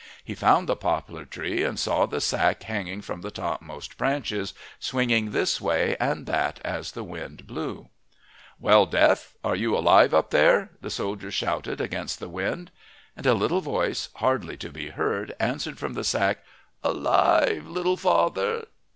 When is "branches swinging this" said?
3.99-5.61